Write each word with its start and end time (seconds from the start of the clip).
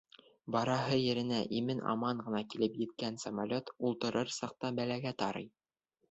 Бараһы 0.53 0.95
еренә 0.99 1.41
имен-аман 1.57 2.23
ғына 2.29 2.41
килеп 2.53 2.79
еткән 2.83 3.19
самолет 3.25 3.69
ултырыр 3.89 4.33
саҡта 4.39 4.73
бәләгә 4.81 5.13
тарый. 5.21 5.47